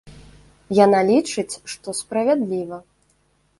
[0.85, 2.83] Яна лічыць, што справядліва.